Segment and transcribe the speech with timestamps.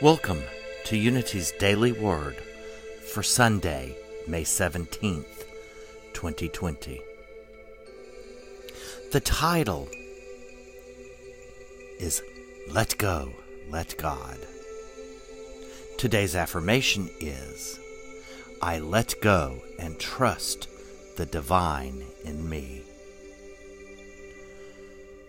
[0.00, 0.44] Welcome
[0.84, 2.36] to Unity's Daily Word
[3.12, 3.96] for Sunday,
[4.28, 5.44] May 17th,
[6.12, 7.02] 2020.
[9.10, 9.88] The title
[11.98, 12.22] is
[12.70, 13.32] Let Go,
[13.70, 14.38] Let God.
[15.96, 17.80] Today's affirmation is
[18.62, 20.68] I let go and trust
[21.16, 22.82] the divine in me.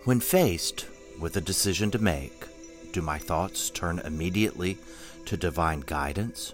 [0.04, 0.86] When faced
[1.20, 2.45] with a decision to make,
[2.91, 4.77] do my thoughts turn immediately
[5.25, 6.53] to divine guidance?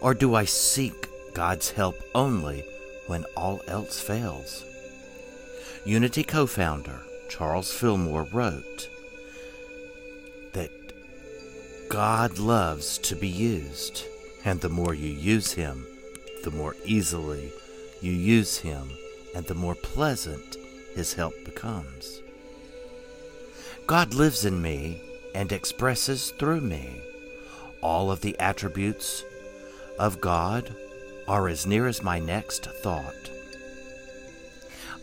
[0.00, 2.64] Or do I seek God's help only
[3.06, 4.64] when all else fails?
[5.84, 8.88] Unity co founder Charles Fillmore wrote
[10.52, 10.70] that
[11.88, 14.04] God loves to be used,
[14.44, 15.86] and the more you use Him,
[16.42, 17.52] the more easily
[18.00, 18.90] you use Him,
[19.34, 20.56] and the more pleasant
[20.94, 22.20] His help becomes.
[23.86, 25.02] God lives in me
[25.34, 27.00] and expresses through me.
[27.80, 29.24] All of the attributes
[29.98, 30.74] of God
[31.28, 33.30] are as near as my next thought.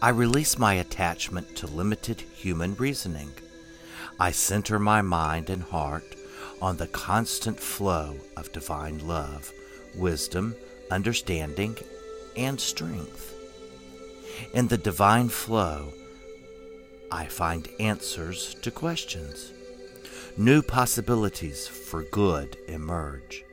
[0.01, 3.31] I release my attachment to limited human reasoning.
[4.19, 6.15] I center my mind and heart
[6.61, 9.51] on the constant flow of divine love,
[9.95, 10.55] wisdom,
[10.89, 11.77] understanding,
[12.35, 13.35] and strength.
[14.53, 15.93] In the divine flow,
[17.11, 19.51] I find answers to questions.
[20.37, 23.43] New possibilities for good emerge.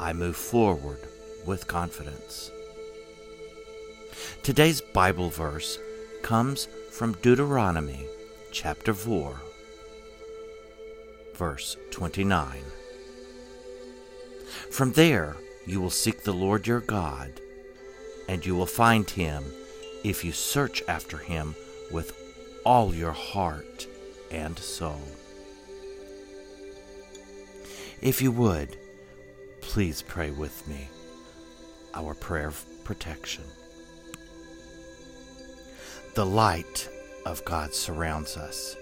[0.00, 1.00] I move forward
[1.44, 2.50] with confidence.
[4.42, 5.78] Today's Bible verse
[6.22, 8.06] comes from Deuteronomy
[8.52, 9.38] chapter 4,
[11.34, 12.62] verse 29.
[14.70, 17.32] From there you will seek the Lord your God,
[18.28, 19.44] and you will find him
[20.02, 21.54] if you search after him
[21.90, 22.16] with
[22.64, 23.86] all your heart
[24.30, 25.02] and soul.
[28.00, 28.76] If you would,
[29.60, 30.88] please pray with me
[31.94, 33.42] our prayer of protection.
[36.14, 36.88] The light
[37.26, 38.76] of God surrounds us.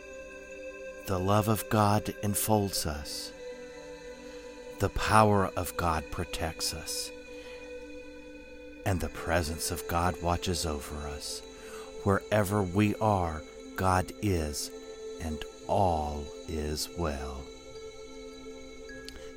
[1.06, 3.32] The love of God enfolds us.
[4.80, 7.10] The power of God protects us.
[8.84, 11.40] And the presence of God watches over us.
[12.04, 13.42] Wherever we are,
[13.76, 14.70] God is,
[15.22, 17.42] and all is well.